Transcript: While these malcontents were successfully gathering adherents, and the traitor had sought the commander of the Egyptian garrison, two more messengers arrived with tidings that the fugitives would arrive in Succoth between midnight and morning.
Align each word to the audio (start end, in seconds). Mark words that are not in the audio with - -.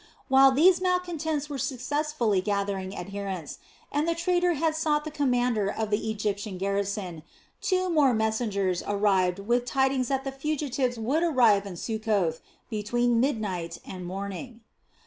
While 0.29 0.51
these 0.51 0.81
malcontents 0.81 1.47
were 1.47 1.59
successfully 1.59 2.41
gathering 2.41 2.97
adherents, 2.97 3.59
and 3.91 4.07
the 4.07 4.15
traitor 4.15 4.53
had 4.55 4.75
sought 4.75 5.05
the 5.05 5.11
commander 5.11 5.69
of 5.69 5.91
the 5.91 6.09
Egyptian 6.09 6.57
garrison, 6.57 7.21
two 7.61 7.87
more 7.87 8.11
messengers 8.11 8.81
arrived 8.87 9.37
with 9.37 9.63
tidings 9.63 10.07
that 10.07 10.23
the 10.23 10.31
fugitives 10.31 10.97
would 10.97 11.21
arrive 11.21 11.67
in 11.67 11.75
Succoth 11.75 12.41
between 12.67 13.19
midnight 13.19 13.77
and 13.85 14.03
morning. 14.03 14.61